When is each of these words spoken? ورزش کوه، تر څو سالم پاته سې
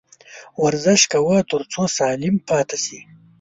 ورزش 0.63 1.01
کوه، 1.11 1.37
تر 1.49 1.61
څو 1.71 1.81
سالم 1.97 2.35
پاته 2.47 2.77
سې 2.85 2.99